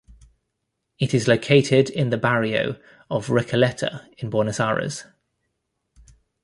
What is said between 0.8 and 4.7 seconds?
It is located in the barrio of Recoleta in Buenos